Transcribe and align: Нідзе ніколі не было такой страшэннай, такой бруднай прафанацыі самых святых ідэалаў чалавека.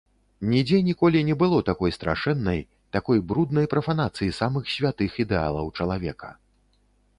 Нідзе 0.51 0.77
ніколі 0.85 1.19
не 1.27 1.35
было 1.41 1.59
такой 1.67 1.93
страшэннай, 1.97 2.63
такой 2.97 3.23
бруднай 3.33 3.69
прафанацыі 3.75 4.33
самых 4.41 4.63
святых 4.79 5.11
ідэалаў 5.27 5.73
чалавека. 5.81 6.35